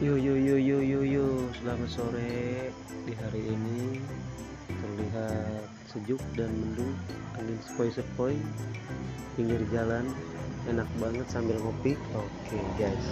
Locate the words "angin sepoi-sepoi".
7.36-8.32